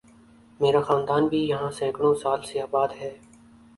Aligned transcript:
میرا 0.59 0.81
خاندان 0.87 1.23
بھی 1.31 1.39
یہاں 1.49 1.69
سینکڑوں 1.77 2.13
سال 2.23 2.39
سے 2.49 2.61
آباد 2.61 2.89
ہے 3.01 3.11